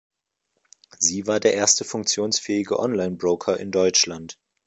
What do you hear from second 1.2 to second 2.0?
war der erste